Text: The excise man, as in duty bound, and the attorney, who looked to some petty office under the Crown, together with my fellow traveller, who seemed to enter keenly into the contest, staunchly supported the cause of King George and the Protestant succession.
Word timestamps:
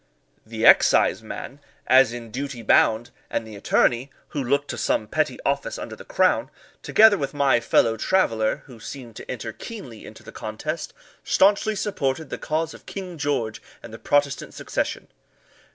The 0.47 0.65
excise 0.65 1.21
man, 1.21 1.59
as 1.85 2.11
in 2.11 2.31
duty 2.31 2.63
bound, 2.63 3.11
and 3.29 3.45
the 3.45 3.55
attorney, 3.55 4.09
who 4.29 4.43
looked 4.43 4.69
to 4.71 4.77
some 4.79 5.05
petty 5.05 5.37
office 5.45 5.77
under 5.77 5.95
the 5.95 6.03
Crown, 6.03 6.49
together 6.81 7.19
with 7.19 7.35
my 7.35 7.59
fellow 7.59 7.97
traveller, 7.97 8.63
who 8.65 8.79
seemed 8.79 9.15
to 9.17 9.29
enter 9.29 9.53
keenly 9.53 10.07
into 10.07 10.23
the 10.23 10.31
contest, 10.31 10.95
staunchly 11.23 11.75
supported 11.75 12.31
the 12.31 12.39
cause 12.39 12.73
of 12.73 12.87
King 12.87 13.19
George 13.19 13.61
and 13.83 13.93
the 13.93 13.99
Protestant 13.99 14.55
succession. 14.55 15.07